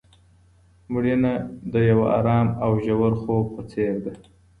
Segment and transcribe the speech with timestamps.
[0.91, 1.33] مړینه
[1.73, 4.13] د یو ارام او ژور خوب په څیر ده.